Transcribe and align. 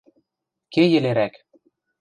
Ке 0.73 0.83
йӹлерӓк. 0.91 1.33